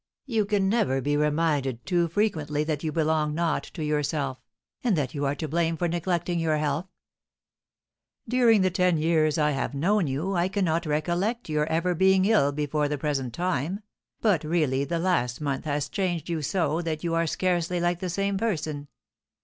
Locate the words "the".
8.61-8.71, 12.87-12.97, 14.85-14.97, 17.99-18.09